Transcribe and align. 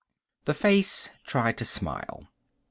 The 0.45 0.55
face 0.55 1.11
tried 1.27 1.59
to 1.59 1.65
smile. 1.65 2.25